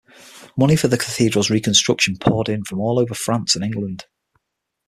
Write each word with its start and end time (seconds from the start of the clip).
Money 0.57 0.75
for 0.75 0.87
the 0.87 0.97
cathedral's 0.97 1.51
reconstruction 1.51 2.17
poured 2.17 2.49
in 2.49 2.63
from 2.63 2.79
all 2.79 2.97
over 2.97 3.13
France, 3.13 3.55
and 3.55 3.63
England. 3.63 4.07